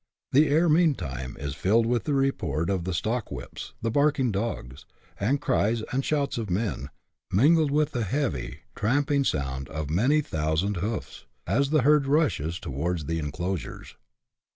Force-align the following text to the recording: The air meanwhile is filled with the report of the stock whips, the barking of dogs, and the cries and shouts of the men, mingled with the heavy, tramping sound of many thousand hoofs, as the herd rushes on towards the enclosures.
The 0.31 0.47
air 0.47 0.67
meanwhile 0.67 1.35
is 1.37 1.53
filled 1.53 1.85
with 1.85 2.05
the 2.05 2.15
report 2.15 2.71
of 2.71 2.85
the 2.85 2.93
stock 2.95 3.31
whips, 3.31 3.73
the 3.83 3.91
barking 3.91 4.29
of 4.29 4.31
dogs, 4.31 4.85
and 5.19 5.35
the 5.37 5.41
cries 5.41 5.83
and 5.91 6.03
shouts 6.03 6.39
of 6.39 6.47
the 6.47 6.53
men, 6.53 6.89
mingled 7.31 7.69
with 7.69 7.91
the 7.91 8.03
heavy, 8.05 8.61
tramping 8.75 9.23
sound 9.23 9.69
of 9.69 9.91
many 9.91 10.21
thousand 10.21 10.77
hoofs, 10.77 11.27
as 11.45 11.69
the 11.69 11.83
herd 11.83 12.07
rushes 12.07 12.55
on 12.55 12.61
towards 12.73 13.05
the 13.05 13.19
enclosures. 13.19 13.95